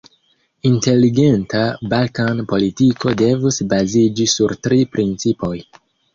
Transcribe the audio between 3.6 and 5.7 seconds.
baziĝi sur tri principoj.